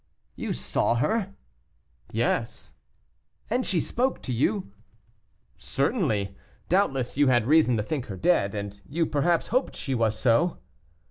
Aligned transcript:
"You 0.35 0.51
saw 0.53 0.95
her?" 0.95 1.35
"Yes." 2.11 2.73
"And 3.51 3.67
she 3.67 3.79
spoke 3.79 4.19
to 4.23 4.33
you?" 4.33 4.71
"Certainly. 5.59 6.35
Doubtless 6.69 7.17
you 7.19 7.27
had 7.27 7.45
reason 7.45 7.77
to 7.77 7.83
think 7.83 8.07
her 8.07 8.17
dead, 8.17 8.55
and 8.55 8.81
you 8.89 9.05
perhaps 9.05 9.49
hoped 9.49 9.75
she 9.75 9.93
was 9.93 10.17
so." 10.17 10.57